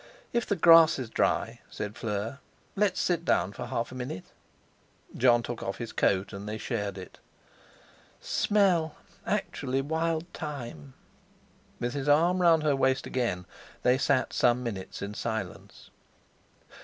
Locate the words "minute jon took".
3.93-5.61